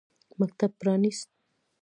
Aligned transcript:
مکتب 0.39 0.71
پرانیست. 0.79 1.29